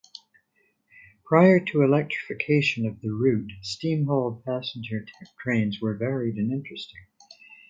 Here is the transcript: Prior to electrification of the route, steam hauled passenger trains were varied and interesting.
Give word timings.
Prior 1.25 1.59
to 1.59 1.83
electrification 1.83 2.87
of 2.87 3.01
the 3.01 3.11
route, 3.11 3.51
steam 3.61 4.07
hauled 4.07 4.43
passenger 4.43 5.05
trains 5.37 5.79
were 5.79 5.93
varied 5.95 6.37
and 6.37 6.51
interesting. 6.51 7.05